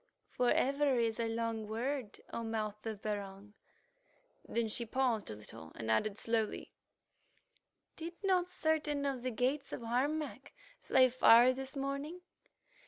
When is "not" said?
8.23-8.49